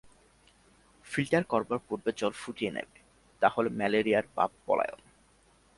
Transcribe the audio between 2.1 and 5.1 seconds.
জল ফুটিয়ে নেবে, তা হলে ম্যালেরিয়ার বাপ পলায়ন।